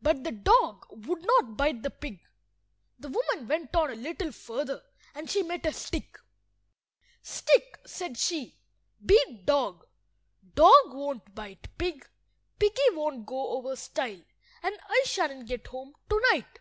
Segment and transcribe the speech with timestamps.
[0.00, 2.20] But the dog would not bite the pig.
[2.98, 4.82] The woman went on a little further,
[5.14, 6.16] and she met a stick.
[7.20, 8.56] "Stick," said she,
[9.04, 9.84] "beat dog.
[10.54, 12.08] Dog won't bite pig,
[12.58, 14.22] piggy won't go over stile,
[14.62, 16.60] and I shan't get home to–night."